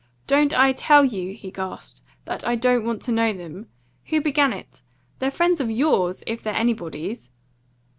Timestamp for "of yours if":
5.61-6.41